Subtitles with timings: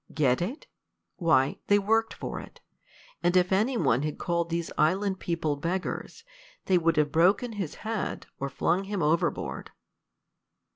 [0.15, 0.65] "Get it?
[1.17, 2.59] Why, they worked for it;
[3.21, 6.23] and if any one had called these island people beggars,
[6.65, 9.69] they would have broken his head, or flung him overboard."